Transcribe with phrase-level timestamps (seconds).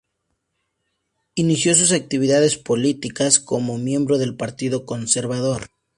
[1.35, 5.67] Inició sus actividades políticas como miembro del Partido Conservador.